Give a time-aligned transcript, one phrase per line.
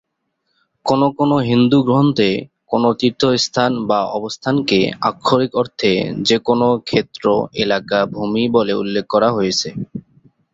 [0.85, 2.29] কোনো কোনো হিন্দু গ্রন্থে
[2.67, 5.91] কোনো তীর্থস্থান বা অবস্থানকে আক্ষরিক অর্থে
[6.27, 7.25] যে কোনো "ক্ষেত্র,
[7.55, 9.69] এলাকা, ভূমি" বলে উল্লেখ করা হয়েছে।